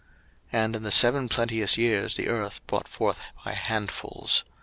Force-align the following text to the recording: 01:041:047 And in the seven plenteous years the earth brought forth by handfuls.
01:041:047 0.01 0.09
And 0.63 0.75
in 0.77 0.81
the 0.81 0.91
seven 0.91 1.29
plenteous 1.29 1.77
years 1.77 2.15
the 2.15 2.27
earth 2.27 2.65
brought 2.65 2.87
forth 2.87 3.19
by 3.45 3.53
handfuls. 3.53 4.43